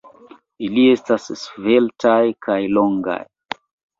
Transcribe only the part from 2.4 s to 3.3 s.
kaj longaj.